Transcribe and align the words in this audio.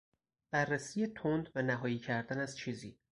بررسی 0.51 1.07
تند 1.07 1.49
و 1.55 1.61
نهایی 1.61 1.99
کردن 1.99 2.39
از 2.39 2.57
چیزی 2.57 2.99